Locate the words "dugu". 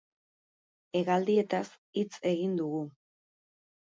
2.63-2.85